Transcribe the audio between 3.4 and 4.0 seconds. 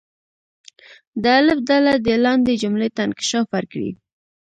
ورکړي.